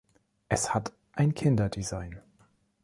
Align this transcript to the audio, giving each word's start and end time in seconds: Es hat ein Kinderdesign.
Es 0.49 0.73
hat 0.73 0.93
ein 1.13 1.35
Kinderdesign. 1.35 2.23